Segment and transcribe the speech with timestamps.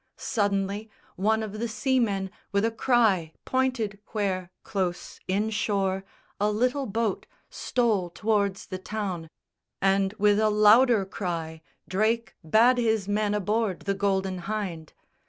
[0.17, 6.03] Suddenly one of the seamen with a cry Pointed where, close inshore,
[6.39, 9.29] a little boat Stole towards the town;
[9.79, 14.93] and, with a louder cry, Drake bade his men aboard the Golden Hynde.